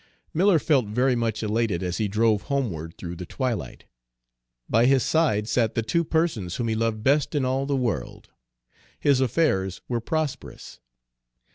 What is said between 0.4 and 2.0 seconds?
felt very much elated as